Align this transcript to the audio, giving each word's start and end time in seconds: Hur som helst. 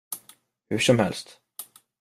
Hur 0.69 0.79
som 0.79 0.99
helst. 0.99 1.41